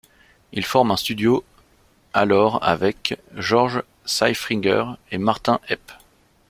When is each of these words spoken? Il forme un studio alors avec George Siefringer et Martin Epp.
Il 0.51 0.65
forme 0.65 0.89
un 0.89 0.97
studio 0.97 1.43
alors 2.13 2.63
avec 2.63 3.19
George 3.35 3.83
Siefringer 4.03 4.83
et 5.11 5.19
Martin 5.19 5.59
Epp. 5.69 5.91